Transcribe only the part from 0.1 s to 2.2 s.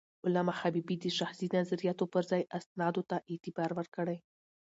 علامه حبيبي د شخصي نظریاتو